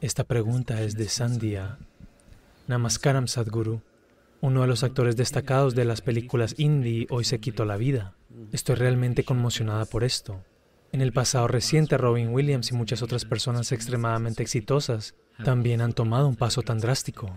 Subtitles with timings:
[0.00, 1.76] Esta pregunta es de Sandhya
[2.68, 3.80] Namaskaram Sadhguru,
[4.40, 8.14] uno de los actores destacados de las películas indie Hoy se quitó la vida.
[8.52, 10.44] Estoy realmente conmocionada por esto.
[10.92, 16.28] En el pasado reciente, Robin Williams y muchas otras personas extremadamente exitosas también han tomado
[16.28, 17.36] un paso tan drástico.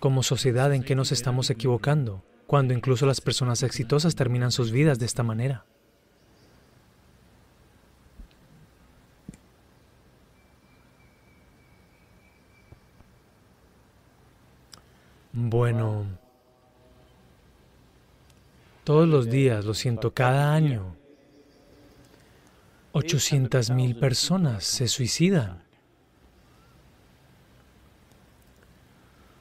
[0.00, 2.24] Como sociedad, ¿en qué nos estamos equivocando?
[2.46, 5.66] Cuando incluso las personas exitosas terminan sus vidas de esta manera.
[15.36, 16.06] Bueno,
[18.84, 20.94] todos los días, lo siento, cada año,
[22.92, 25.64] 800 mil personas se suicidan.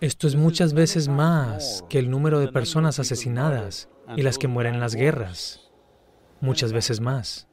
[0.02, 3.88] Esto es muchas veces más que el número de personas asesinadas
[4.18, 5.70] y las que mueren en las guerras,
[6.42, 7.46] muchas veces más.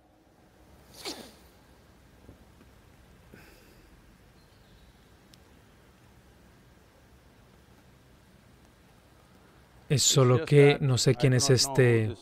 [9.90, 12.14] Es solo que no sé quién es este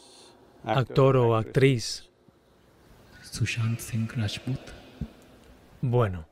[0.65, 2.09] actor o actriz.
[3.23, 4.59] Sushant Singh Rajput.
[5.83, 6.27] Bueno,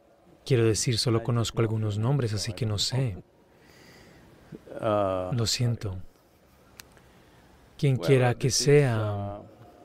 [0.46, 3.22] quiero decir, solo conozco algunos nombres, así que no sé.
[4.80, 5.98] Lo siento.
[7.76, 9.42] Quien quiera que sea,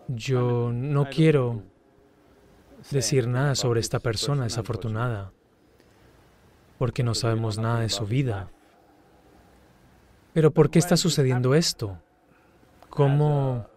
[0.08, 1.64] yo no quiero
[2.92, 5.34] decir nada sobre esta persona desafortunada,
[6.78, 8.50] porque no sabemos nada de su vida.
[10.34, 12.00] Pero ¿por qué está sucediendo esto?
[12.90, 13.68] ¿Cómo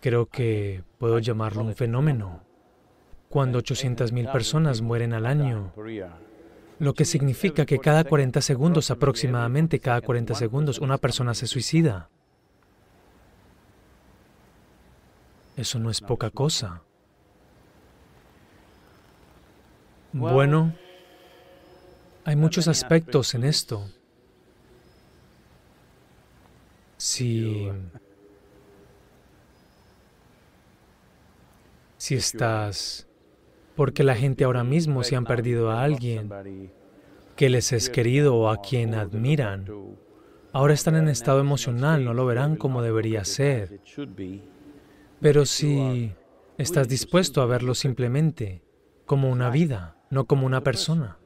[0.00, 2.42] creo que puedo llamarlo un fenómeno?
[3.28, 5.72] Cuando 800.000 personas mueren al año,
[6.78, 12.10] lo que significa que cada 40 segundos, aproximadamente cada 40 segundos, una persona se suicida.
[15.56, 16.82] Eso no es poca cosa.
[20.12, 20.74] Bueno,
[22.24, 23.86] hay muchos aspectos en esto.
[27.04, 27.68] Si,
[31.96, 33.08] si estás,
[33.74, 36.30] porque la gente ahora mismo se han perdido a alguien
[37.34, 39.66] que les es querido o a quien admiran,
[40.52, 43.80] ahora están en estado emocional, no lo verán como debería ser.
[45.20, 46.12] Pero si
[46.56, 48.62] estás dispuesto a verlo simplemente
[49.06, 51.18] como una vida, no como una persona,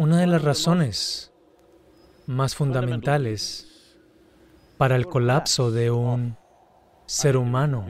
[0.00, 1.30] Una de las razones
[2.24, 3.98] más fundamentales
[4.78, 6.38] para el colapso de un
[7.04, 7.84] ser humano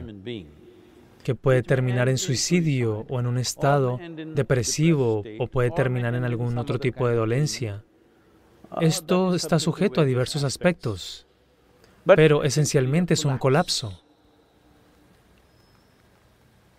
[1.23, 3.97] que puede terminar en suicidio o en un estado
[4.35, 7.85] depresivo o puede terminar en algún otro tipo de dolencia.
[8.81, 11.27] Esto está sujeto a diversos aspectos,
[12.05, 14.03] pero esencialmente es un colapso.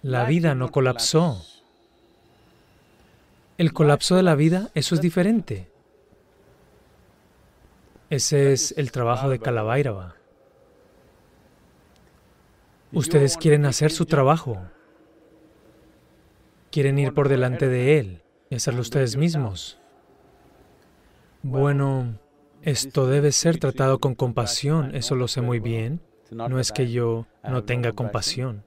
[0.02, 1.42] La vida no colapsó,
[3.58, 5.70] el colapso de la vida, eso es diferente.
[8.10, 10.16] Ese es el trabajo de Kalavairava.
[12.92, 14.58] Ustedes quieren hacer su trabajo.
[16.70, 19.78] Quieren ir por delante de Él y hacerlo ustedes mismos.
[21.42, 22.18] Bueno,
[22.60, 26.00] esto debe ser tratado con compasión, eso lo sé muy bien.
[26.30, 28.64] No es que yo no tenga compasión.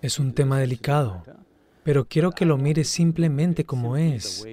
[0.00, 1.24] Es un tema delicado.
[1.84, 4.46] Pero quiero que lo mires simplemente como es,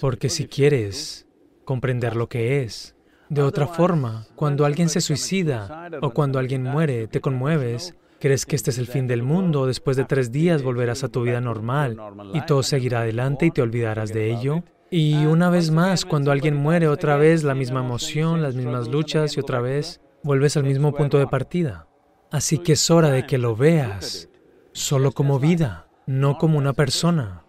[0.00, 1.26] porque si quieres
[1.64, 2.96] comprender lo que es,
[3.28, 8.56] de otra forma, cuando alguien se suicida o cuando alguien muere, te conmueves, crees que
[8.56, 11.98] este es el fin del mundo, después de tres días volverás a tu vida normal
[12.32, 14.64] y todo seguirá adelante y te olvidarás de ello.
[14.90, 19.36] Y una vez más, cuando alguien muere, otra vez la misma emoción, las mismas luchas
[19.36, 21.86] y otra vez vuelves al mismo punto de partida.
[22.30, 24.30] Así que es hora de que lo veas
[24.72, 27.42] solo como vida no como una persona,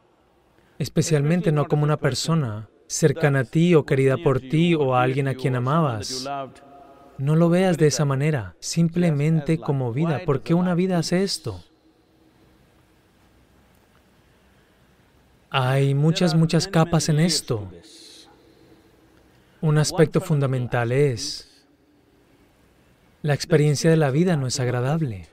[0.80, 5.30] especialmente no como una persona cercana a ti o querida por ti o a alguien
[5.30, 6.30] a quien amabas.
[7.18, 10.24] No lo veas de esa manera, simplemente como vida.
[10.26, 11.64] ¿Por qué una vida hace esto?
[15.50, 17.72] Hay muchas, muchas capas en esto.
[19.62, 21.66] Un aspecto fundamental es,
[23.22, 25.30] la experiencia de la vida no es agradable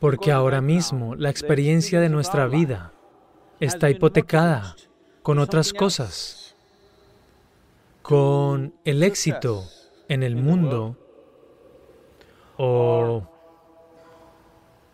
[0.00, 2.92] porque ahora mismo la experiencia de nuestra vida
[3.60, 4.76] está hipotecada
[5.22, 6.54] con otras cosas,
[8.02, 9.64] con el éxito
[10.08, 10.96] en el mundo
[12.56, 13.28] o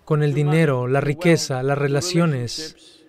[0.04, 3.04] con el dinero, la riqueza, las relaciones,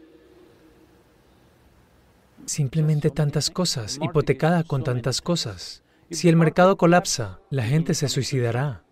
[2.45, 5.83] simplemente tantas cosas, hipotecada con tantas cosas.
[6.11, 8.84] Si el mercado colapsa, la gente se suicidará.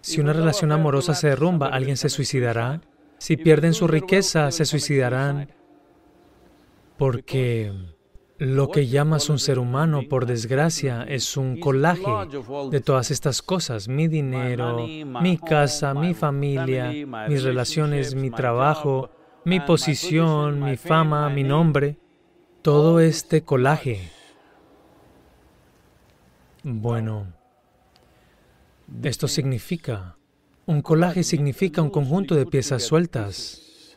[0.00, 2.80] Si una relación amorosa se derrumba, ¿alguien se suicidará?
[3.18, 5.48] Si pierden su riqueza, se suicidarán
[6.96, 7.72] porque
[8.38, 12.10] lo que llamas un ser humano, por desgracia, es un colaje
[12.70, 13.88] de todas estas cosas.
[13.88, 16.90] Mi dinero, mi casa, mi familia,
[17.28, 19.10] mis relaciones, mi trabajo,
[19.44, 21.98] mi posición, mi fama, mi nombre.
[22.62, 24.10] Todo este colaje.
[26.62, 27.26] Bueno,
[29.02, 30.16] esto significa,
[30.66, 33.96] un colaje significa un conjunto de piezas sueltas.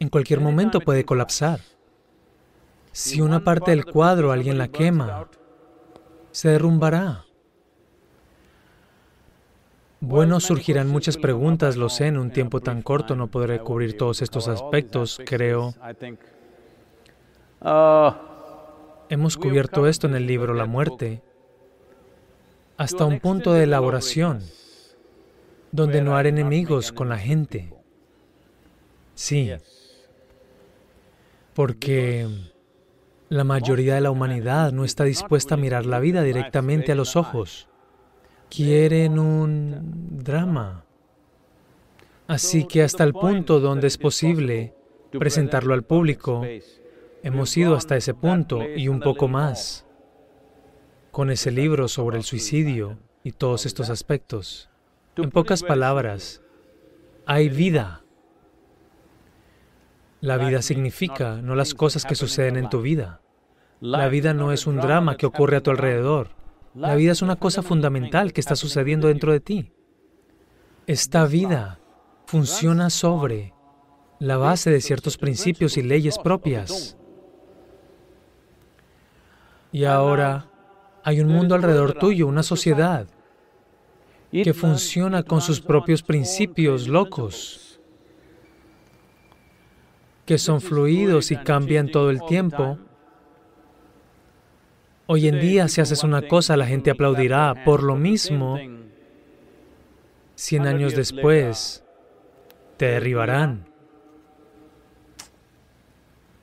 [0.00, 1.60] En cualquier momento puede colapsar.
[2.92, 5.28] Si una parte del cuadro alguien la quema,
[6.30, 7.24] se derrumbará.
[10.00, 14.22] Bueno, surgirán muchas preguntas, lo sé, en un tiempo tan corto no podré cubrir todos
[14.22, 15.74] estos aspectos, creo.
[19.08, 21.22] Hemos cubierto esto en el libro La muerte,
[22.78, 24.40] hasta un punto de elaboración,
[25.72, 27.74] donde no haré enemigos con la gente.
[29.14, 29.50] Sí,
[31.54, 32.28] porque
[33.28, 37.16] la mayoría de la humanidad no está dispuesta a mirar la vida directamente a los
[37.16, 37.68] ojos.
[38.48, 40.84] Quieren un drama.
[42.28, 44.72] Así que hasta el punto donde es posible
[45.10, 46.46] presentarlo al público,
[47.24, 49.87] hemos ido hasta ese punto y un poco más
[51.10, 54.70] con ese libro sobre el suicidio y todos estos aspectos.
[55.16, 56.42] En pocas palabras,
[57.26, 58.04] hay vida.
[60.20, 63.20] La vida significa no las cosas que suceden en tu vida.
[63.80, 66.30] La vida no es un drama que ocurre a tu alrededor.
[66.74, 69.72] La vida es una cosa fundamental que está sucediendo dentro de ti.
[70.86, 71.80] Esta vida
[72.26, 73.54] funciona sobre
[74.18, 76.96] la base de ciertos principios y leyes propias.
[79.70, 80.47] Y ahora
[81.08, 83.06] hay un mundo alrededor tuyo, una sociedad
[84.30, 87.80] que funciona con sus propios principios locos
[90.26, 92.76] que son fluidos y cambian todo el tiempo.
[95.06, 97.64] Hoy en día, si haces una cosa, la gente aplaudirá.
[97.64, 98.58] Por lo mismo,
[100.34, 101.86] cien años después,
[102.76, 103.64] te derribarán.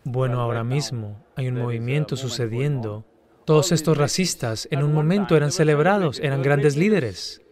[0.04, 3.06] Bueno, ahora mismo hay un movimiento sucediendo.
[3.46, 7.44] Todos estos racistas en un momento eran celebrados, eran grandes líderes.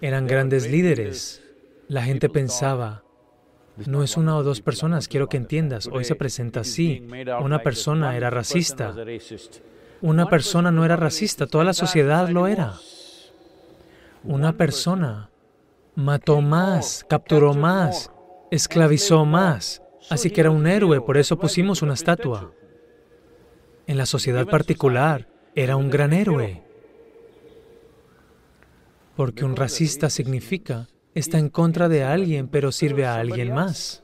[0.00, 1.42] Eran grandes líderes.
[1.88, 3.04] La gente pensaba,
[3.86, 5.88] no es una o dos personas, quiero que entiendas.
[5.92, 7.06] Hoy se presenta así.
[7.42, 8.94] Una persona era racista.
[10.00, 12.72] Una persona no era racista, toda la sociedad lo era.
[14.24, 15.28] Una persona
[15.94, 18.10] mató más, capturó más,
[18.50, 19.82] esclavizó más.
[20.08, 22.52] Así que era un héroe, por eso pusimos una estatua.
[23.86, 26.62] En la sociedad particular, era un gran héroe.
[29.16, 34.02] Porque un racista significa está en contra de alguien, pero sirve a alguien más.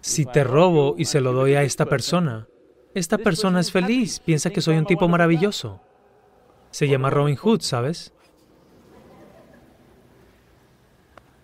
[0.00, 2.48] Si te robo y se lo doy a esta persona,
[2.94, 5.80] esta persona es feliz, piensa que soy un tipo maravilloso.
[6.70, 8.12] Se llama Robin Hood, ¿sabes?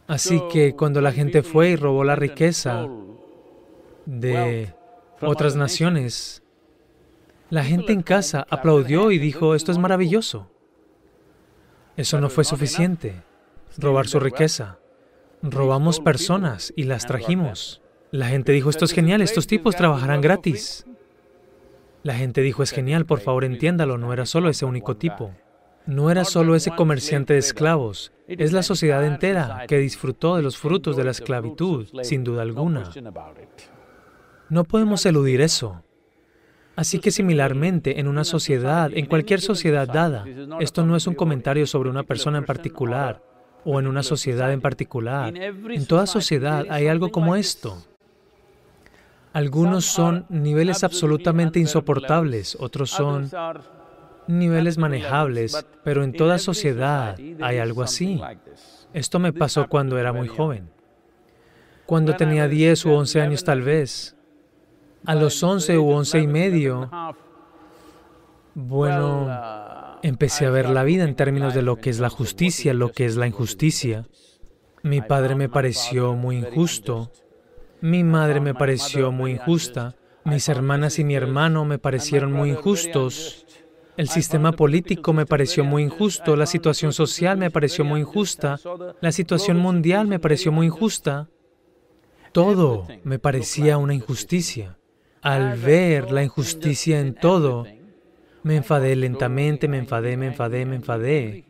[0.06, 2.88] Así que cuando la gente fue y robó la riqueza
[4.06, 4.74] de
[5.20, 6.42] otras naciones,
[7.50, 10.50] la gente en casa aplaudió y dijo, esto es maravilloso.
[11.96, 13.22] Eso no fue suficiente.
[13.76, 14.78] Robar su riqueza.
[15.42, 17.80] Robamos personas y las trajimos.
[18.10, 20.86] La gente dijo, esto es genial, estos tipos trabajarán gratis.
[22.02, 25.34] La gente dijo, es genial, por favor entiéndalo, no era solo ese único tipo.
[25.86, 30.58] No era solo ese comerciante de esclavos, es la sociedad entera que disfrutó de los
[30.58, 32.90] frutos de la esclavitud, sin duda alguna.
[34.50, 35.82] No podemos eludir eso.
[36.76, 40.24] Así que similarmente, en una sociedad, en cualquier sociedad dada,
[40.60, 43.20] esto no es un comentario sobre una persona en particular
[43.64, 45.36] o en una sociedad en particular.
[45.36, 47.84] En toda sociedad hay algo como esto.
[49.32, 53.28] Algunos son niveles absolutamente insoportables, otros son
[54.28, 58.20] niveles manejables, pero en toda sociedad hay algo así.
[58.92, 60.70] Esto me pasó cuando era muy joven.
[61.86, 64.14] Cuando tenía 10 u 11 años tal vez,
[65.04, 66.90] a los 11 u 11 y medio,
[68.54, 69.28] bueno,
[70.02, 73.04] empecé a ver la vida en términos de lo que es la justicia, lo que
[73.04, 74.06] es la injusticia.
[74.82, 77.10] Mi padre me pareció muy injusto,
[77.80, 83.46] mi madre me pareció muy injusta, mis hermanas y mi hermano me parecieron muy injustos,
[83.96, 88.60] el sistema político me pareció muy injusto, la situación social me pareció muy injusta,
[89.00, 91.28] la situación mundial me pareció muy injusta,
[92.32, 94.77] todo me parecía una injusticia.
[95.22, 97.66] Al ver la injusticia en todo,
[98.42, 101.44] me enfadé lentamente, me enfadé, me enfadé, me enfadé.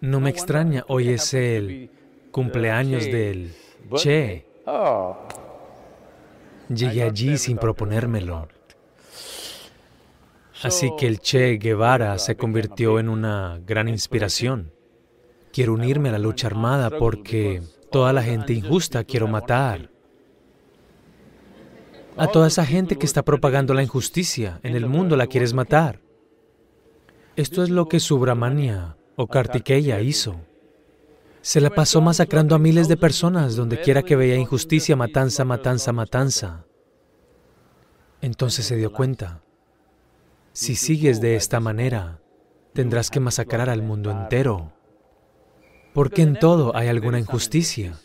[0.00, 1.90] No me extraña, hoy es el
[2.30, 3.54] cumpleaños del
[3.94, 4.46] Che.
[6.68, 8.48] Llegué allí sin proponérmelo.
[10.62, 14.72] Así que el Che Guevara se convirtió en una gran inspiración.
[15.52, 19.93] Quiero unirme a la lucha armada porque toda la gente injusta quiero matar.
[22.16, 26.00] A toda esa gente que está propagando la injusticia en el mundo la quieres matar.
[27.34, 30.36] Esto es lo que Subramania o Kartikeya hizo.
[31.42, 35.92] Se la pasó masacrando a miles de personas donde quiera que veía injusticia, matanza, matanza,
[35.92, 36.64] matanza.
[38.20, 39.42] Entonces se dio cuenta,
[40.52, 42.20] si sigues de esta manera,
[42.72, 44.72] tendrás que masacrar al mundo entero,
[45.92, 47.98] porque en todo hay alguna injusticia.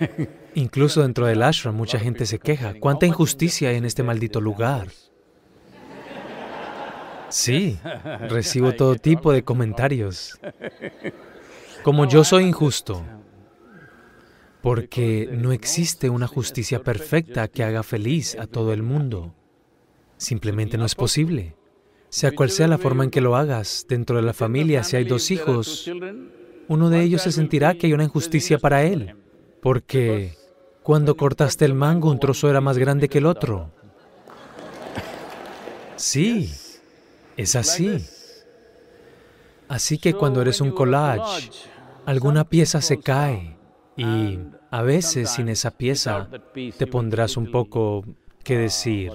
[0.56, 4.88] Incluso dentro del ashram mucha gente se queja, ¿cuánta injusticia hay en este maldito lugar?
[7.28, 7.78] Sí,
[8.30, 10.40] recibo todo tipo de comentarios.
[11.82, 13.04] Como yo soy injusto,
[14.62, 19.34] porque no existe una justicia perfecta que haga feliz a todo el mundo.
[20.16, 21.54] Simplemente no es posible.
[22.08, 25.04] Sea cual sea la forma en que lo hagas, dentro de la familia, si hay
[25.04, 25.90] dos hijos,
[26.66, 29.16] uno de ellos se sentirá que hay una injusticia para él,
[29.60, 30.45] porque
[30.86, 33.72] cuando cortaste el mango un trozo era más grande que el otro.
[35.96, 36.54] Sí,
[37.36, 38.06] es así.
[39.66, 41.50] Así que cuando eres un collage,
[42.04, 43.56] alguna pieza se cae
[43.96, 44.38] y
[44.70, 48.04] a veces sin esa pieza te pondrás un poco,
[48.44, 49.10] ¿qué decir?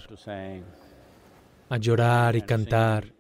[1.70, 3.14] A llorar y cantar.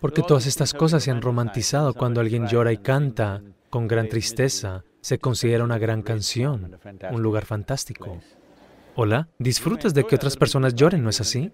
[0.00, 1.92] Porque todas estas cosas se han romantizado.
[1.92, 6.78] Cuando alguien llora y canta con gran tristeza, se considera una gran canción,
[7.10, 8.18] un lugar fantástico.
[8.94, 11.50] Hola, disfrutas de que otras personas lloren, ¿no es así?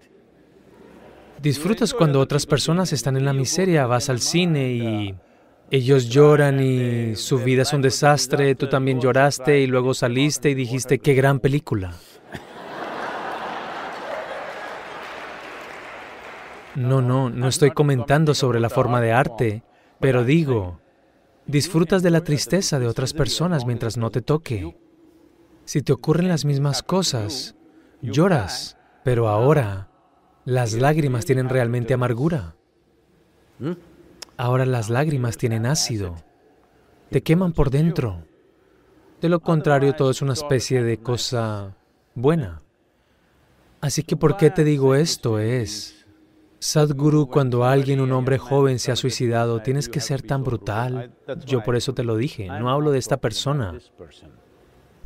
[1.41, 5.15] Disfrutas cuando otras personas están en la miseria, vas al cine y
[5.71, 10.53] ellos lloran y su vida es un desastre, tú también lloraste y luego saliste y
[10.53, 11.93] dijiste, qué gran película.
[16.75, 19.63] No, no, no estoy comentando sobre la forma de arte,
[19.99, 20.79] pero digo,
[21.49, 24.77] disfrutas de la tristeza de otras personas mientras no te toque.
[25.65, 27.55] Si te ocurren las mismas cosas,
[28.01, 29.89] lloras, pero ahora
[30.45, 32.55] las lágrimas tienen realmente amargura.
[34.37, 36.15] Ahora las lágrimas tienen ácido.
[37.09, 38.23] Te queman por dentro.
[39.19, 41.75] De lo contrario, todo es una especie de cosa
[42.13, 42.61] buena.
[43.81, 45.39] Así que, ¿por qué te digo esto?
[45.39, 45.98] Es,
[46.59, 51.13] Sadhguru, cuando alguien, un hombre joven, se ha suicidado, tienes que ser tan brutal.
[51.45, 53.77] Yo por eso te lo dije, no hablo de esta persona,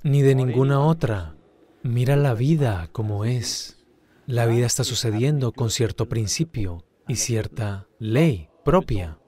[0.01, 1.35] ni de ninguna otra.
[1.83, 3.77] Mira la vida como es.
[4.25, 9.19] La vida está sucediendo con cierto principio y cierta ley propia.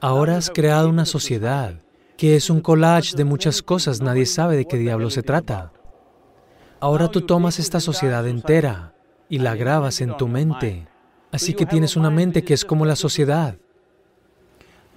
[0.00, 1.82] Ahora has creado una sociedad
[2.16, 5.72] que es un collage de muchas cosas, nadie sabe de qué diablo se trata.
[6.80, 8.94] Ahora tú tomas esta sociedad entera
[9.28, 10.89] y la grabas en tu mente.
[11.32, 13.56] Así que tienes una mente que es como la sociedad,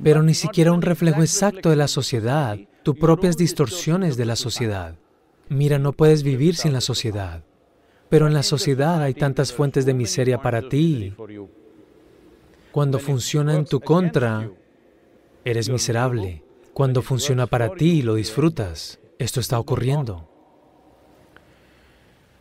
[0.01, 4.95] pero ni siquiera un reflejo exacto de la sociedad, tus propias distorsiones de la sociedad.
[5.49, 7.43] Mira, no puedes vivir sin la sociedad,
[8.09, 11.13] pero en la sociedad hay tantas fuentes de miseria para ti.
[12.71, 14.49] Cuando funciona en tu contra,
[15.45, 16.43] eres miserable.
[16.73, 18.99] Cuando funciona para ti, lo disfrutas.
[19.19, 20.32] Esto está ocurriendo.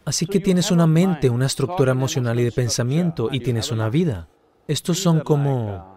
[0.04, 4.28] Así que tienes una mente, una estructura emocional y de pensamiento y tienes una vida.
[4.66, 5.96] Estos son como,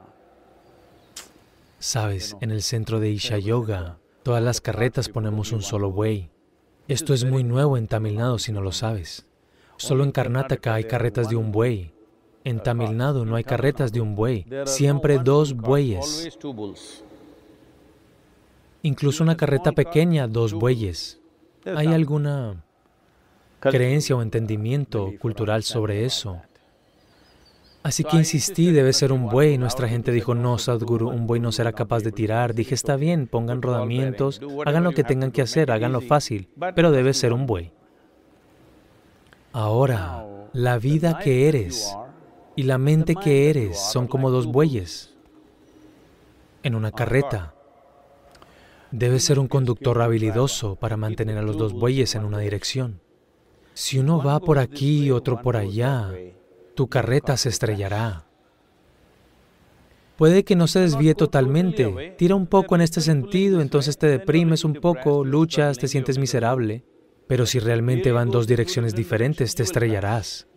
[1.79, 6.29] sabes, en el centro de Isha Yoga, todas las carretas ponemos un solo buey.
[6.88, 9.25] Esto es muy nuevo en Tamil Nadu si no lo sabes.
[9.77, 11.91] Solo en Karnataka hay carretas de un buey.
[12.43, 16.38] En Tamil Nadu no hay carretas de un buey, siempre dos bueyes.
[18.83, 21.19] Incluso una carreta pequeña, dos bueyes.
[21.65, 22.64] ¿Hay alguna
[23.72, 26.41] creencia o entendimiento cultural sobre eso?
[27.86, 29.60] Así que insistí, debe ser un buey.
[29.60, 32.55] Nuestra gente dijo, no, Sadhguru, un buey no será capaz de tirar.
[32.55, 37.13] Dije, está bien, pongan rodamientos, hagan lo que tengan que hacer, háganlo fácil, pero debe
[37.13, 37.74] ser un buey.
[39.53, 41.95] Ahora, la vida que eres
[42.55, 45.13] y la mente que eres son como dos bueyes
[46.63, 47.53] en una carreta.
[48.89, 53.00] Debes ser un conductor habilidoso para mantener a los dos bueyes en una dirección.
[53.75, 56.10] Si uno va por aquí y otro por allá,
[56.75, 58.25] tu carreta se estrellará.
[60.15, 64.63] Puede que no se desvíe totalmente, tira un poco en este sentido, entonces te deprimes
[64.63, 66.86] un poco, luchas, te sientes miserable,
[67.27, 70.48] pero si realmente van dos direcciones diferentes, te estrellarás.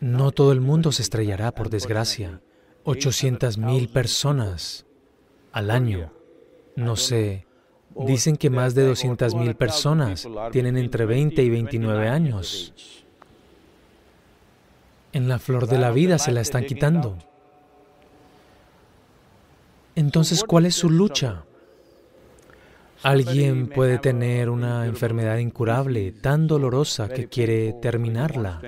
[0.00, 2.42] No todo el mundo se estrellará, por desgracia.
[2.84, 4.84] 800 mil personas
[5.52, 6.12] al año.
[6.76, 7.46] No sé,
[7.96, 12.72] dicen que más de 200.000 personas tienen entre 20 y 29 años.
[15.12, 17.16] En la flor de la vida se la están quitando.
[19.94, 21.44] Entonces, ¿cuál es su lucha?
[23.04, 28.60] Alguien puede tener una enfermedad incurable, tan dolorosa que quiere terminarla.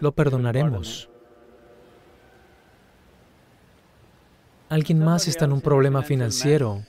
[0.00, 1.08] Lo perdonaremos.
[4.68, 6.82] Alguien más está en un problema financiero.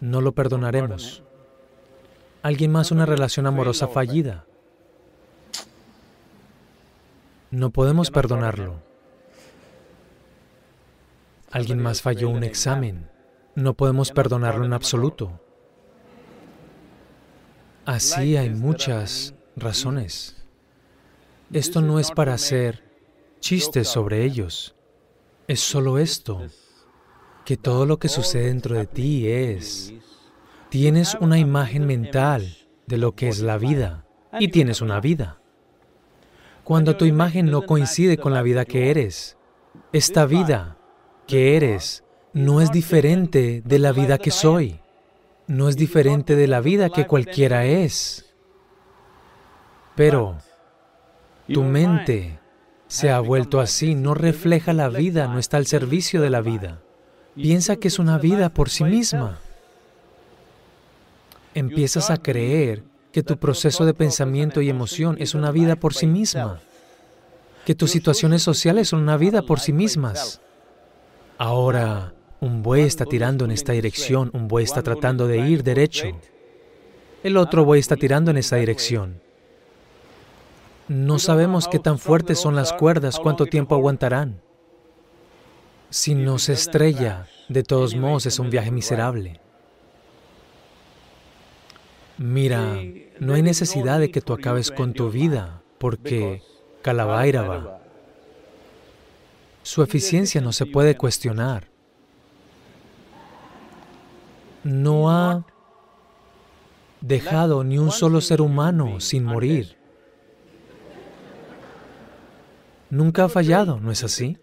[0.00, 1.22] No lo perdonaremos.
[2.42, 4.44] Alguien más una relación amorosa fallida.
[7.50, 8.80] No podemos perdonarlo.
[11.50, 13.10] Alguien más falló un examen.
[13.54, 15.40] No podemos perdonarlo en absoluto.
[17.86, 20.36] Así hay muchas razones.
[21.52, 22.84] Esto no es para hacer
[23.40, 24.74] chistes sobre ellos.
[25.48, 26.42] Es solo esto,
[27.48, 29.94] que todo lo que sucede dentro de ti es,
[30.68, 34.04] tienes una imagen mental de lo que es la vida
[34.38, 35.40] y tienes una vida.
[36.62, 39.38] Cuando tu imagen no coincide con la vida que eres,
[39.94, 40.76] esta vida
[41.26, 44.82] que eres no es diferente de la vida que soy,
[45.46, 48.30] no es diferente de la vida que cualquiera es.
[49.96, 50.36] Pero
[51.50, 52.40] tu mente
[52.88, 56.82] se ha vuelto así, no refleja la vida, no está al servicio de la vida.
[57.38, 59.38] Piensa que es una vida por sí misma.
[61.54, 66.08] Empiezas a creer que tu proceso de pensamiento y emoción es una vida por sí
[66.08, 66.60] misma,
[67.64, 70.40] que tus situaciones sociales son una vida por sí mismas.
[71.38, 76.06] Ahora, un buey está tirando en esta dirección, un buey está tratando de ir derecho.
[77.22, 79.20] El otro buey está tirando en esa dirección.
[80.88, 84.40] No sabemos qué tan fuertes son las cuerdas, cuánto tiempo aguantarán.
[85.90, 89.40] Si no se estrella, de todos modos es un viaje miserable.
[92.18, 92.82] Mira,
[93.20, 96.42] no hay necesidad de que tú acabes con tu vida, porque
[96.82, 97.78] Kalavairava
[99.68, 101.68] su eficiencia no se puede cuestionar.
[104.64, 105.44] No ha
[107.02, 109.76] dejado ni un solo ser humano sin morir.
[112.88, 114.38] Nunca ha fallado, ¿no es así?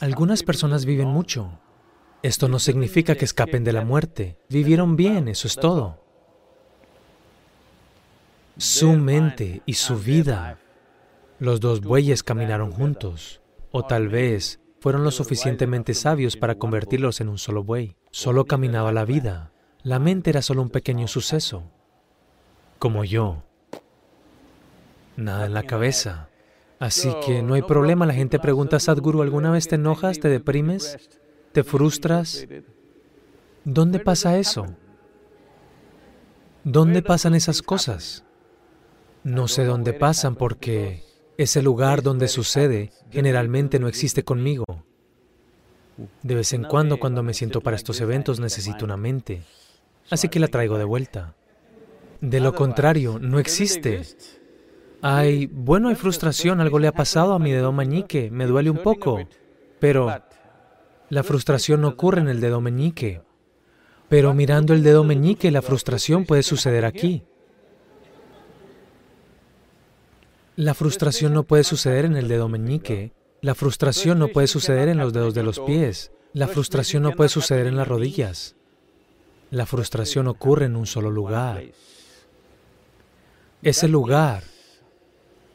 [0.00, 1.58] Algunas personas viven mucho.
[2.22, 4.38] Esto no significa que escapen de la muerte.
[4.48, 6.02] Vivieron bien, eso es todo.
[8.56, 10.58] Su mente y su vida,
[11.38, 13.40] los dos bueyes caminaron juntos.
[13.72, 17.96] O tal vez fueron lo suficientemente sabios para convertirlos en un solo buey.
[18.10, 19.50] Solo caminaba la vida.
[19.82, 21.64] La mente era solo un pequeño suceso.
[22.78, 23.42] Como yo.
[25.16, 26.28] Nada en la cabeza.
[26.78, 28.06] Así que no hay problema.
[28.06, 30.98] La gente pregunta, Sadhguru, ¿alguna vez te enojas, te deprimes,
[31.52, 32.46] te frustras?
[33.64, 34.66] ¿Dónde pasa eso?
[36.64, 38.24] ¿Dónde pasan esas cosas?
[39.22, 41.02] No sé dónde pasan porque
[41.38, 44.64] ese lugar donde sucede generalmente no existe conmigo.
[46.22, 49.42] De vez en cuando, cuando me siento para estos eventos, necesito una mente.
[50.10, 51.34] Así que la traigo de vuelta.
[52.20, 54.02] De lo contrario, no existe.
[55.06, 58.78] Hay, bueno, hay frustración, algo le ha pasado a mi dedo meñique, me duele un
[58.78, 59.20] poco,
[59.78, 60.10] pero
[61.10, 63.20] la frustración no ocurre en el dedo meñique.
[64.08, 67.22] Pero mirando el dedo meñique, la frustración puede suceder aquí.
[70.56, 73.12] La frustración no puede suceder en el dedo meñique.
[73.42, 76.12] La frustración no puede suceder en los dedos de los pies.
[76.32, 78.56] La frustración no puede suceder en las rodillas.
[79.50, 81.62] La frustración ocurre en un solo lugar.
[83.60, 84.44] Ese lugar,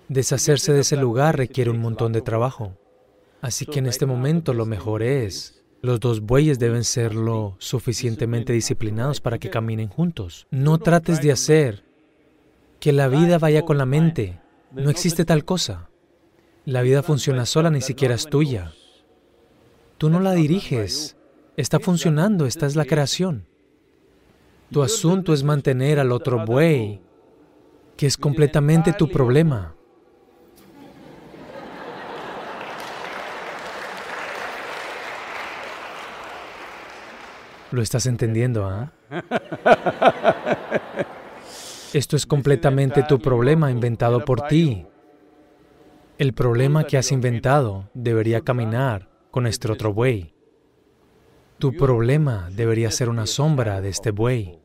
[0.09, 2.75] deshacerse de ese lugar requiere un montón de trabajo.
[3.41, 8.51] Así que en este momento lo mejor es, los dos bueyes deben ser lo suficientemente
[8.51, 10.47] disciplinados para que caminen juntos.
[10.51, 11.85] No trates de hacer
[12.81, 14.41] que la vida vaya con la mente.
[14.71, 15.89] No existe tal cosa.
[16.65, 18.73] La vida funciona sola, ni siquiera es tuya.
[19.97, 21.15] Tú no la diriges.
[21.55, 23.45] Está funcionando, esta es la creación.
[24.71, 27.01] Tu asunto es mantener al otro buey,
[27.95, 29.75] que es completamente tu problema.
[37.71, 38.91] ¿Lo estás entendiendo, ah?
[41.93, 44.86] Esto es completamente tu problema inventado por ti.
[46.17, 50.34] El problema que has inventado debería caminar con este otro buey.
[51.60, 54.60] Tu problema debería ser una sombra de este buey.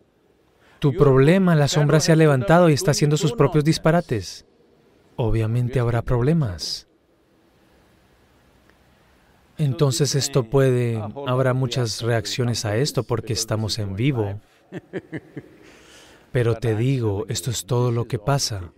[0.78, 4.46] Tu problema, la sombra se ha levantado y está haciendo sus propios disparates.
[5.16, 6.88] Obviamente habrá problemas.
[9.58, 14.40] Entonces esto puede, habrá muchas reacciones a esto porque estamos en vivo.
[16.32, 18.72] Pero te digo, esto es todo lo que pasa.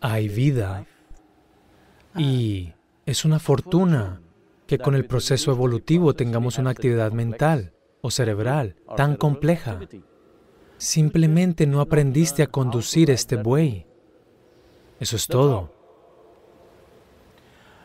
[0.00, 0.86] Hay vida.
[2.16, 2.72] Y
[3.06, 4.20] es una fortuna
[4.66, 9.80] que con el proceso evolutivo tengamos una actividad mental o cerebral tan compleja.
[10.76, 13.86] Simplemente no aprendiste a conducir este buey.
[14.98, 15.79] Eso es todo.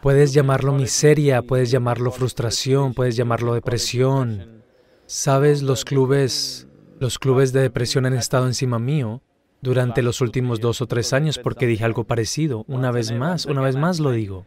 [0.05, 4.63] Puedes llamarlo miseria, puedes llamarlo frustración, puedes llamarlo depresión.
[5.07, 6.67] Sabes, los clubes,
[6.99, 9.23] los clubes de depresión han estado encima mío
[9.61, 12.65] durante los últimos dos o tres años porque dije algo parecido.
[12.67, 14.45] Una vez más, una vez más lo digo.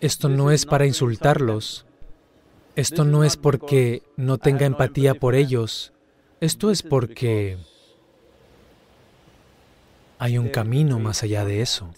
[0.00, 1.86] Esto no es para insultarlos.
[2.74, 5.92] Esto no es porque no tenga empatía por ellos.
[6.40, 7.58] Esto es porque
[10.18, 11.90] hay un camino más allá de eso.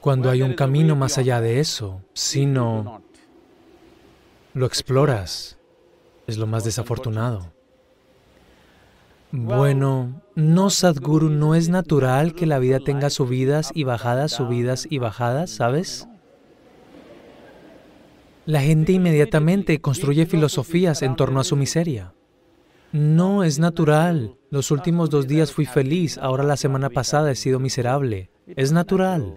[0.00, 3.02] Cuando hay un camino más allá de eso, si no
[4.54, 5.58] lo exploras,
[6.26, 7.52] es lo más desafortunado.
[9.32, 14.98] Bueno, no, Sadhguru, no es natural que la vida tenga subidas y bajadas, subidas y
[14.98, 16.08] bajadas, ¿sabes?
[18.44, 22.12] La gente inmediatamente construye filosofías en torno a su miseria.
[22.92, 24.36] No, es natural.
[24.50, 28.30] Los últimos dos días fui feliz, ahora la semana pasada he sido miserable.
[28.56, 29.36] Es natural.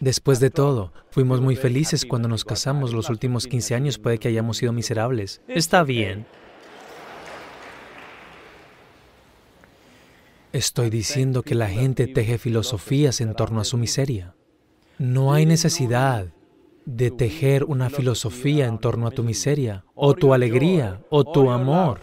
[0.00, 2.92] Después de todo, fuimos muy felices cuando nos casamos.
[2.92, 5.40] Los últimos 15 años puede que hayamos sido miserables.
[5.48, 6.26] Está bien.
[10.52, 14.34] Estoy diciendo que la gente teje filosofías en torno a su miseria.
[14.98, 16.33] No hay necesidad
[16.86, 22.00] de tejer una filosofía en torno a tu miseria, o tu alegría, o tu amor,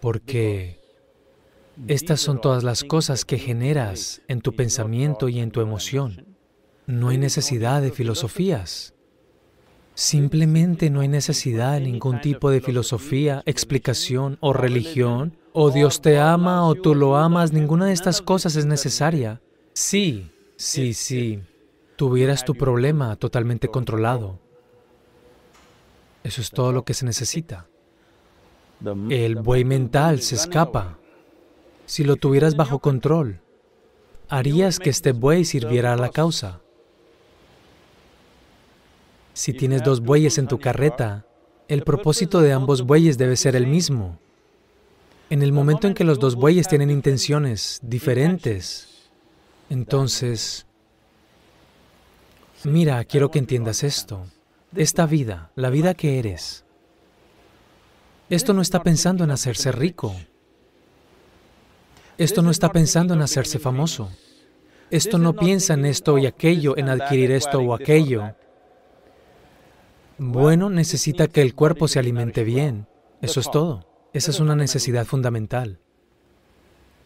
[0.00, 0.80] porque
[1.86, 6.26] estas son todas las cosas que generas en tu pensamiento y en tu emoción.
[6.86, 8.94] No hay necesidad de filosofías.
[9.94, 16.18] Simplemente no hay necesidad de ningún tipo de filosofía, explicación o religión, o Dios te
[16.18, 19.40] ama o tú lo amas, ninguna de estas cosas es necesaria.
[19.74, 21.40] Sí, sí, sí
[21.98, 24.38] tuvieras tu problema totalmente controlado.
[26.22, 27.66] Eso es todo lo que se necesita.
[29.10, 30.96] El buey mental se escapa.
[31.86, 33.40] Si lo tuvieras bajo control,
[34.28, 36.60] harías que este buey sirviera a la causa.
[39.32, 41.26] Si tienes dos bueyes en tu carreta,
[41.66, 44.20] el propósito de ambos bueyes debe ser el mismo.
[45.30, 49.10] En el momento en que los dos bueyes tienen intenciones diferentes,
[49.68, 50.67] entonces
[52.64, 54.26] Mira, quiero que entiendas esto.
[54.74, 56.64] Esta vida, la vida que eres,
[58.30, 60.14] esto no está pensando en hacerse rico.
[62.18, 64.10] Esto no está pensando en hacerse famoso.
[64.90, 68.34] Esto no piensa en esto y aquello, en adquirir esto o aquello.
[70.18, 72.86] Bueno, necesita que el cuerpo se alimente bien.
[73.22, 73.86] Eso es todo.
[74.12, 75.78] Esa es una necesidad fundamental.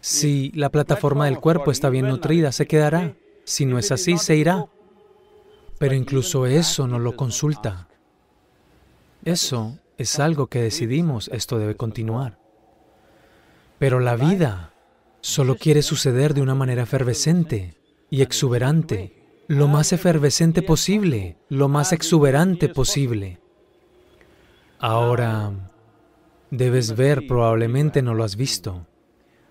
[0.01, 3.15] Si la plataforma del cuerpo está bien nutrida, se quedará.
[3.45, 4.67] Si no es así, se irá.
[5.83, 7.89] Pero incluso eso no lo consulta.
[9.25, 12.39] Eso es algo que decidimos, esto debe continuar.
[13.81, 14.75] Pero la vida
[15.23, 17.75] solo quiere suceder de una manera efervescente
[18.11, 23.41] y exuberante, lo más efervescente posible, lo más exuberante posible.
[24.79, 25.51] Ahora,
[26.53, 28.87] debes ver, probablemente no lo has visto.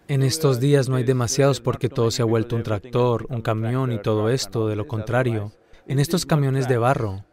[0.07, 3.91] En estos días no hay demasiados porque todo se ha vuelto un tractor, un camión
[3.91, 5.51] y todo esto, de lo contrario,
[5.87, 7.25] en estos camiones de barro.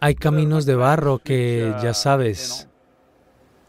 [0.00, 2.68] Hay caminos de barro que, ya sabes,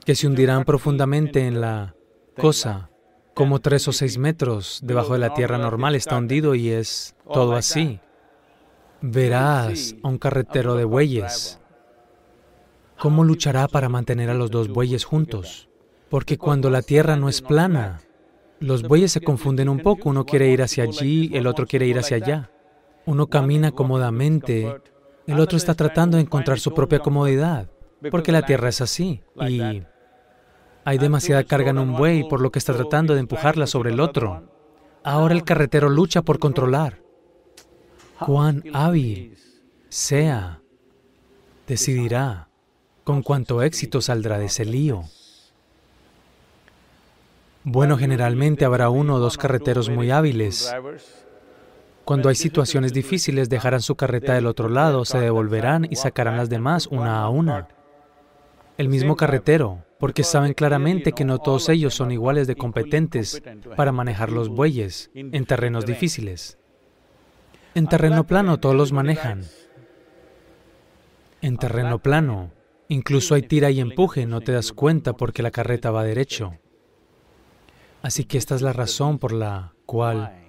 [0.06, 1.96] que se hundirán profundamente en la
[2.38, 2.90] cosa,
[3.34, 7.56] como tres o seis metros debajo de la tierra normal está hundido y es todo
[7.56, 8.00] así.
[9.02, 11.60] Verás a un carretero de bueyes.
[12.98, 15.70] ¿Cómo luchará para mantener a los dos bueyes juntos?
[16.10, 18.02] Porque cuando la tierra no es plana,
[18.60, 22.00] los bueyes se confunden un poco, uno quiere ir hacia allí, el otro quiere ir
[22.00, 22.53] hacia allá.
[23.06, 24.82] Uno camina cómodamente,
[25.28, 27.70] el otro está tratando de encontrar su propia comodidad,
[28.12, 29.84] porque la tierra es así y
[30.86, 34.00] hay demasiada carga en un buey por lo que está tratando de empujarla sobre el
[34.00, 34.44] otro.
[35.04, 37.02] Ahora el carretero lucha por controlar.
[38.20, 39.38] Cuán hábil
[39.90, 40.62] sea,
[41.68, 42.50] decidirá
[43.04, 45.04] con cuánto éxito saldrá de ese lío.
[47.66, 50.74] Bueno, generalmente habrá uno o dos carreteros muy hábiles
[52.06, 56.50] cuando hay situaciones difíciles, dejarán su carreta del otro lado, se devolverán y sacarán las
[56.50, 57.70] demás una a una.
[58.78, 63.42] El mismo carretero, porque saben claramente que no todos ellos son iguales de competentes
[63.78, 66.58] para manejar los bueyes en terrenos difíciles.
[67.74, 69.46] En terreno plano todos los manejan.
[71.42, 72.52] En terreno plano,
[72.90, 76.54] incluso hay tira y empuje, no te das cuenta porque la carreta va derecho.
[78.02, 80.43] Así que esta es la razón por la cual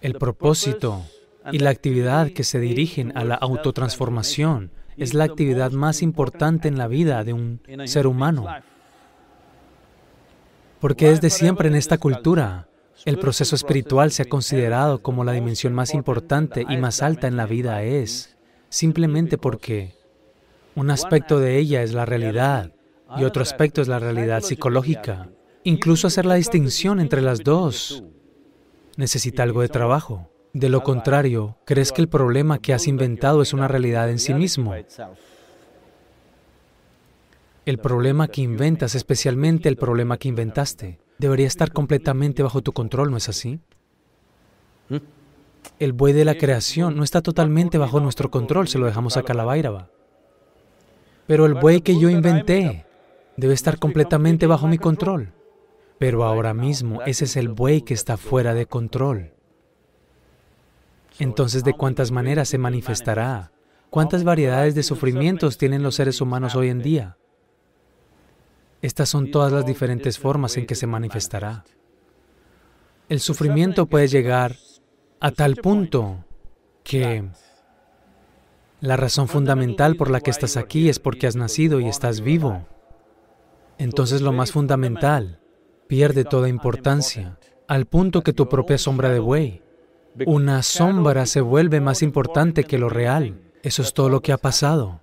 [0.00, 1.02] el propósito
[1.52, 6.76] y la actividad que se dirigen a la autotransformación es la actividad más importante en
[6.76, 8.46] la vida de un ser humano.
[10.80, 12.68] Porque desde siempre en esta cultura,
[13.04, 17.36] el proceso espiritual se ha considerado como la dimensión más importante y más alta en
[17.36, 18.36] la vida es,
[18.68, 19.94] simplemente porque
[20.74, 22.72] un aspecto de ella es la realidad
[23.16, 25.30] y otro aspecto es la realidad psicológica.
[25.64, 28.04] Incluso hacer la distinción entre las dos
[29.00, 30.28] necesita algo de trabajo.
[30.52, 34.34] De lo contrario, crees que el problema que has inventado es una realidad en sí
[34.34, 34.74] mismo.
[37.64, 43.10] El problema que inventas, especialmente el problema que inventaste, debería estar completamente bajo tu control,
[43.10, 43.60] ¿no es así?
[45.78, 49.22] El buey de la creación no está totalmente bajo nuestro control, se lo dejamos a
[49.22, 49.88] Calabairaba.
[51.26, 52.84] Pero el buey que yo inventé
[53.36, 55.32] debe estar completamente bajo mi control.
[56.00, 59.34] Pero ahora mismo ese es el buey que está fuera de control.
[61.18, 63.52] Entonces, ¿de cuántas maneras se manifestará?
[63.90, 67.18] ¿Cuántas variedades de sufrimientos tienen los seres humanos hoy en día?
[68.80, 71.64] Estas son todas las diferentes formas en que se manifestará.
[73.10, 74.56] El sufrimiento puede llegar
[75.20, 76.24] a tal punto
[76.82, 77.28] que
[78.80, 82.66] la razón fundamental por la que estás aquí es porque has nacido y estás vivo.
[83.76, 85.39] Entonces lo más fundamental
[85.90, 89.62] pierde toda importancia, al punto que tu propia sombra de buey
[90.26, 93.40] una sombra se vuelve más importante que lo real.
[93.62, 95.00] Eso es todo lo que ha pasado.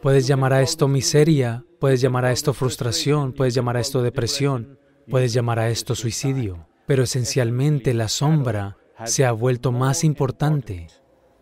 [0.00, 4.78] Puedes llamar a esto miseria, puedes llamar a esto frustración, puedes llamar a esto depresión,
[5.08, 10.88] puedes llamar a esto suicidio, pero esencialmente la sombra se ha vuelto más importante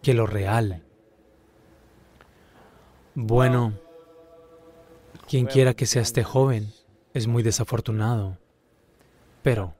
[0.02, 0.84] que lo real.
[3.14, 3.74] Bueno,
[5.28, 6.72] quien quiera que sea este joven
[7.14, 8.38] es muy desafortunado,
[9.42, 9.74] pero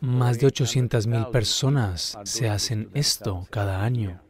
[0.00, 4.20] más de 800.000 personas se hacen esto cada año.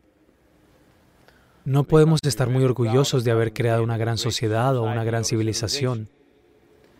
[1.64, 6.10] No podemos estar muy orgullosos de haber creado una gran sociedad o una gran civilización.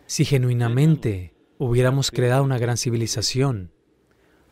[0.07, 3.71] Si genuinamente hubiéramos creado una gran civilización,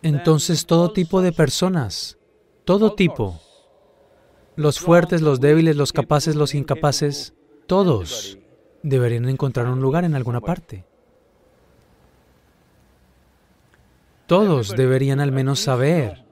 [0.01, 2.17] entonces todo tipo de personas,
[2.63, 3.41] todo tipo,
[4.55, 7.33] los fuertes, los débiles, los capaces, los incapaces,
[7.65, 8.37] todos
[8.83, 10.85] deberían encontrar un lugar en alguna parte.
[14.27, 16.25] Todos deberían al menos saber,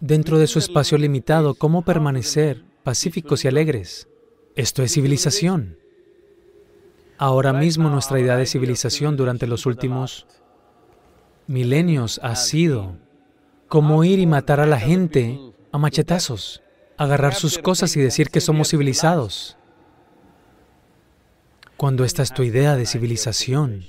[0.00, 4.08] dentro de su espacio limitado, cómo permanecer pacíficos y alegres.
[4.56, 5.78] Esto es civilización.
[7.16, 10.26] Ahora mismo nuestra idea de civilización durante los últimos
[11.46, 12.96] milenios ha sido
[13.68, 15.38] como ir y matar a la gente
[15.72, 16.62] a machetazos,
[16.96, 19.56] agarrar sus cosas y decir que somos civilizados.
[21.76, 23.84] Cuando esta es tu idea de civilización,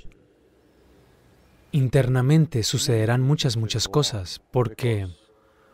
[1.72, 5.08] internamente sucederán muchas, muchas cosas porque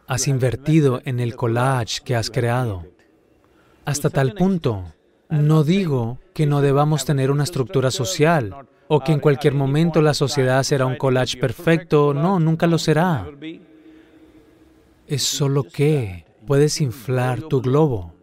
[0.07, 2.85] has invertido en el collage que has creado.
[3.85, 4.93] Hasta tal punto,
[5.29, 10.13] no digo que no debamos tener una estructura social o que en cualquier momento la
[10.13, 12.13] sociedad será un collage perfecto.
[12.13, 13.27] No, nunca lo será.
[15.07, 18.13] Es solo que puedes inflar tu globo.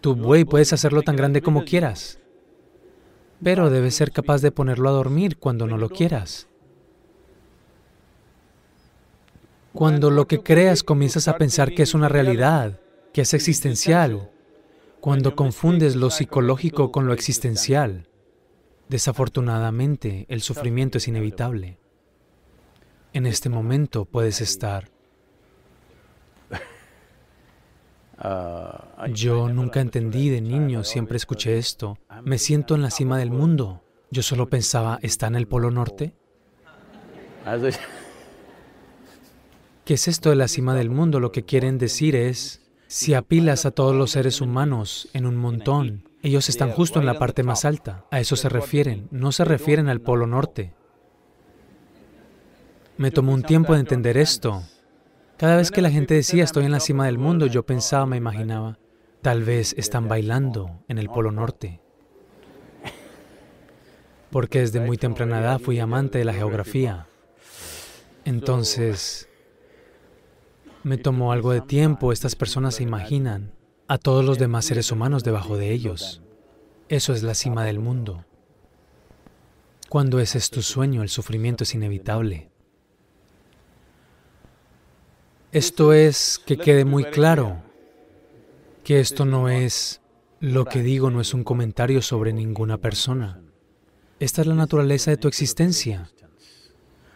[0.00, 2.18] Tu buey puedes hacerlo tan grande como quieras,
[3.42, 6.49] pero debes ser capaz de ponerlo a dormir cuando no lo quieras.
[9.72, 12.80] Cuando lo que creas comienzas a pensar que es una realidad,
[13.12, 14.30] que es existencial,
[15.00, 18.08] cuando confundes lo psicológico con lo existencial,
[18.88, 21.78] desafortunadamente el sufrimiento es inevitable.
[23.12, 24.90] En este momento puedes estar.
[29.14, 31.96] Yo nunca entendí de niño, siempre escuché esto.
[32.22, 33.82] Me siento en la cima del mundo.
[34.10, 36.12] Yo solo pensaba, ¿está en el Polo Norte?
[39.84, 41.20] ¿Qué es esto de la cima del mundo?
[41.20, 46.08] Lo que quieren decir es, si apilas a todos los seres humanos en un montón,
[46.22, 48.04] ellos están justo en la parte más alta.
[48.10, 50.74] A eso se refieren, no se refieren al Polo Norte.
[52.98, 54.62] Me tomó un tiempo de entender esto.
[55.38, 58.18] Cada vez que la gente decía estoy en la cima del mundo, yo pensaba, me
[58.18, 58.78] imaginaba,
[59.22, 61.80] tal vez están bailando en el Polo Norte.
[64.30, 67.06] Porque desde muy temprana edad fui amante de la geografía.
[68.26, 69.29] Entonces,
[70.82, 73.52] me tomó algo de tiempo, estas personas se imaginan
[73.88, 76.22] a todos los demás seres humanos debajo de ellos.
[76.88, 78.24] Eso es la cima del mundo.
[79.88, 82.50] Cuando ese es tu sueño, el sufrimiento es inevitable.
[85.52, 87.62] Esto es que quede muy claro
[88.84, 90.00] que esto no es
[90.38, 93.42] lo que digo, no es un comentario sobre ninguna persona.
[94.20, 96.10] Esta es la naturaleza de tu existencia.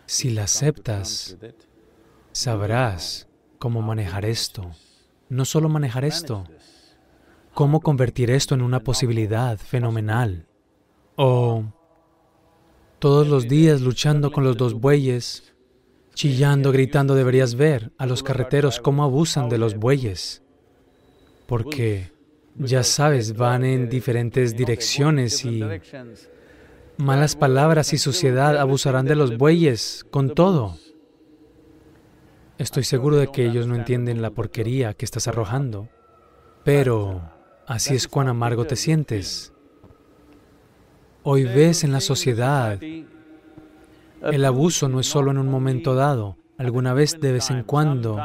[0.07, 1.37] Si la aceptas,
[2.33, 3.29] sabrás
[3.65, 4.73] cómo manejar esto.
[5.31, 6.45] No solo manejar esto,
[7.55, 10.45] cómo convertir esto en una posibilidad fenomenal.
[11.17, 11.65] O
[12.99, 15.55] todos los días luchando con los dos bueyes,
[16.13, 20.43] chillando, gritando, deberías ver a los carreteros cómo abusan de los bueyes.
[21.47, 22.13] Porque,
[22.57, 25.63] ya sabes, van en diferentes direcciones y
[26.99, 30.77] malas palabras y suciedad abusarán de los bueyes con todo.
[32.57, 35.89] Estoy seguro de que ellos no entienden la porquería que estás arrojando,
[36.63, 37.21] pero
[37.67, 39.53] así es cuán amargo te sientes.
[41.25, 46.95] Hoy ves en la sociedad, el abuso no es solo en un momento dado, alguna
[46.95, 48.21] vez de vez en cuando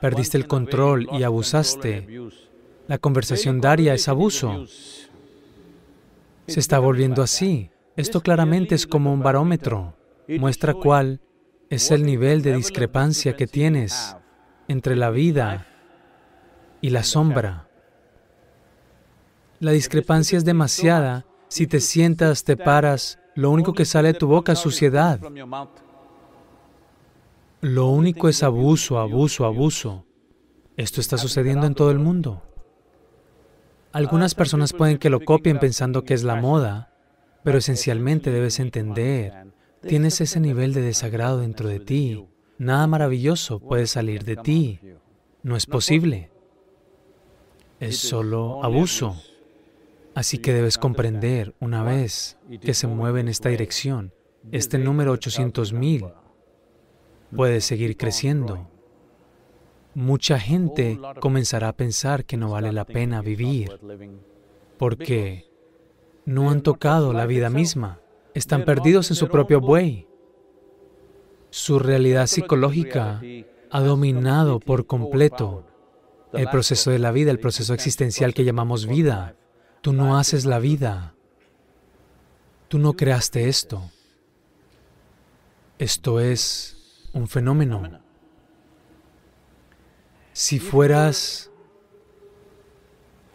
[0.00, 2.08] perdiste el control y abusaste.
[2.88, 4.66] La conversación diaria es abuso.
[6.48, 7.70] Se está volviendo así.
[7.94, 9.94] Esto claramente es como un barómetro.
[10.26, 11.20] Muestra cuál
[11.72, 14.14] es el nivel de discrepancia que tienes
[14.68, 15.66] entre la vida
[16.82, 17.66] y la sombra.
[19.58, 21.24] La discrepancia es demasiada.
[21.48, 25.18] Si te sientas, te paras, lo único que sale de tu boca es suciedad.
[27.62, 30.04] Lo único es abuso, abuso, abuso.
[30.76, 32.42] Esto está sucediendo en todo el mundo.
[33.92, 36.92] Algunas personas pueden que lo copien pensando que es la moda,
[37.42, 39.51] pero esencialmente debes entender
[39.86, 42.24] Tienes ese nivel de desagrado dentro de ti.
[42.58, 44.80] Nada maravilloso puede salir de ti.
[45.42, 46.30] No es posible.
[47.80, 49.16] Es solo abuso.
[50.14, 54.12] Así que debes comprender, una vez que se mueve en esta dirección,
[54.50, 56.12] este número 800.000
[57.34, 58.68] puede seguir creciendo.
[59.94, 63.70] Mucha gente comenzará a pensar que no vale la pena vivir
[64.78, 65.50] porque
[66.24, 68.01] no han tocado la vida misma.
[68.34, 70.06] Están perdidos en su propio buey.
[71.50, 73.20] Su realidad psicológica
[73.70, 75.66] ha dominado por completo
[76.32, 79.36] el proceso de la vida, el proceso existencial que llamamos vida.
[79.82, 81.14] Tú no haces la vida.
[82.68, 83.90] Tú no creaste esto.
[85.78, 88.00] Esto es un fenómeno.
[90.32, 91.50] Si fueras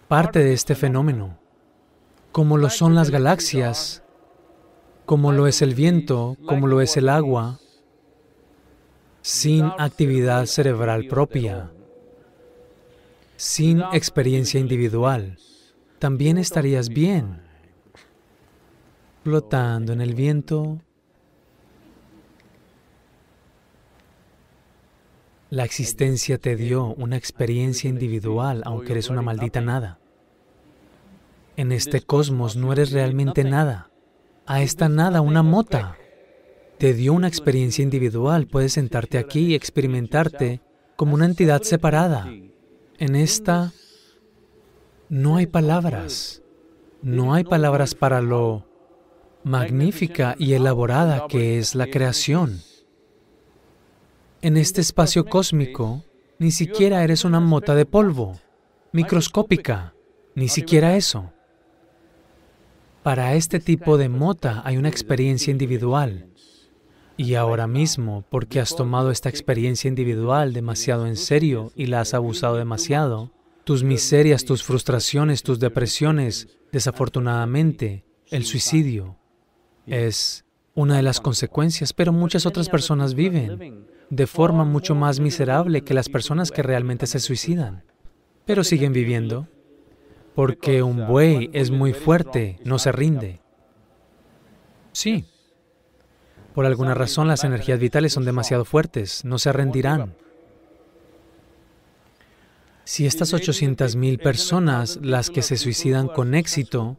[0.07, 1.37] parte de este fenómeno,
[2.31, 4.03] como lo son las galaxias,
[5.07, 7.61] como lo es el viento, como lo es el agua,
[9.21, 11.71] sin actividad cerebral propia,
[13.37, 15.39] sin experiencia individual,
[15.97, 17.39] también estarías bien,
[19.23, 20.81] flotando en el viento.
[25.49, 29.99] La existencia te dio una experiencia individual, aunque eres una maldita nada.
[31.55, 33.89] En este cosmos no eres realmente nada
[34.47, 35.97] a esta nada, una mota.
[36.77, 40.61] Te dio una experiencia individual, puedes sentarte aquí y experimentarte
[40.95, 42.31] como una entidad separada.
[42.97, 43.73] En esta
[45.09, 46.41] no hay palabras,
[47.01, 48.65] no hay palabras para lo
[49.43, 52.61] magnífica y elaborada que es la creación.
[54.41, 56.03] En este espacio cósmico,
[56.39, 58.39] ni siquiera eres una mota de polvo,
[58.91, 59.93] microscópica,
[60.35, 61.33] ni siquiera eso.
[63.07, 66.27] Para este tipo de mota hay una experiencia individual.
[67.15, 72.13] Y ahora mismo, porque has tomado esta experiencia individual demasiado en serio y la has
[72.13, 73.31] abusado demasiado,
[73.63, 79.15] tus miserias, tus frustraciones, tus depresiones, desafortunadamente, el suicidio
[79.85, 80.43] es
[80.75, 85.93] una de las consecuencias, pero muchas otras personas viven de forma mucho más miserable que
[85.93, 87.85] las personas que realmente se suicidan,
[88.45, 89.47] pero siguen viviendo
[90.37, 93.39] porque un buey es muy fuerte, no se rinde.
[94.91, 95.25] Sí.
[96.53, 100.15] Por alguna razón las energías vitales son demasiado fuertes, no se rendirán.
[102.83, 106.97] Si estas 800.000 personas, las que se suicidan con éxito,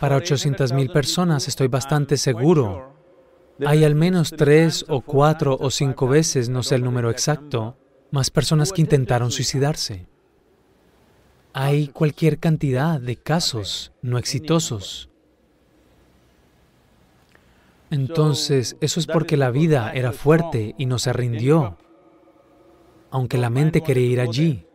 [0.00, 2.96] para 800.000 personas estoy bastante seguro,
[3.64, 7.76] hay al menos tres o cuatro o cinco veces, no sé el número exacto,
[8.10, 10.09] más personas que intentaron suicidarse.
[11.52, 15.08] Hay cualquier cantidad de casos no exitosos.
[17.90, 21.76] Entonces, eso es porque la vida era fuerte y no se rindió.
[23.10, 24.66] Aunque la mente quería ir allí,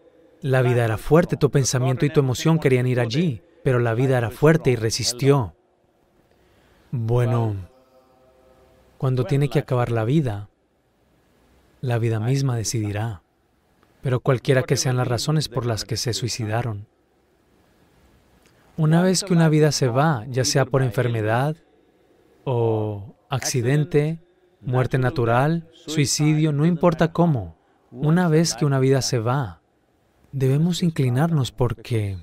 [0.42, 4.18] la vida era fuerte, tu pensamiento y tu emoción querían ir allí, pero la vida
[4.18, 5.56] era fuerte y resistió.
[6.92, 7.56] Bueno,
[8.98, 10.50] cuando tiene que acabar la vida,
[11.80, 13.24] la vida misma decidirá,
[14.06, 16.86] pero cualquiera que sean las razones por las que se suicidaron.
[18.78, 21.56] Una vez que una vida se va, ya sea por enfermedad
[22.44, 24.20] o accidente,
[24.62, 27.58] muerte natural, suicidio, no importa cómo,
[27.90, 29.62] una vez que una vida se va,
[30.32, 32.20] debemos inclinarnos porque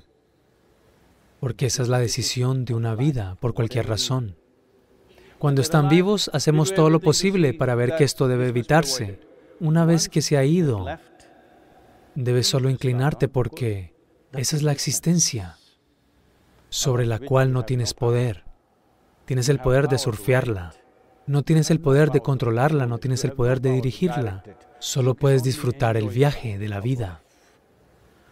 [1.41, 4.37] porque esa es la decisión de una vida, por cualquier razón.
[5.37, 9.19] Cuando están vivos, hacemos todo lo posible para ver que esto debe evitarse.
[9.59, 10.85] Una vez que se ha ido,
[12.15, 13.93] debes solo inclinarte porque
[14.33, 15.57] esa es la existencia
[16.69, 18.45] sobre la cual no tienes poder.
[19.25, 20.73] Tienes el poder de surfearla.
[21.25, 24.43] No tienes el poder de controlarla, no tienes el poder de dirigirla.
[24.79, 27.21] Solo puedes disfrutar el viaje de la vida.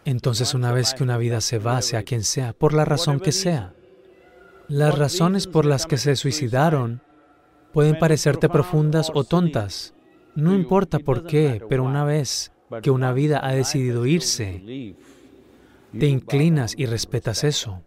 [0.04, 3.32] Entonces una vez que una vida se va, sea quien sea, por la razón que
[3.32, 3.72] sea,
[4.68, 7.02] las razones por las que se suicidaron
[7.72, 9.94] pueden parecerte profundas o tontas.
[10.34, 14.94] No importa por qué, pero una vez que una vida ha decidido irse,
[15.98, 17.82] te inclinas y respetas eso.